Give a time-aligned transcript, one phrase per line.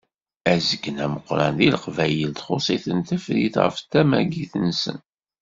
[0.53, 4.97] Azgen ameqqran deg Leqbayel txuṣṣ-iten tefrit ɣef tamagit-nsen.